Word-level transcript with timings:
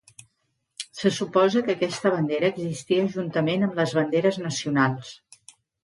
Se 0.99 1.09
suposa 1.17 1.63
que 1.67 1.75
aquesta 1.75 2.13
bandera 2.17 2.51
existia 2.55 3.07
juntament 3.19 3.69
amb 3.71 3.81
les 3.83 3.97
banderes 4.01 4.45
nacionals. 4.49 5.19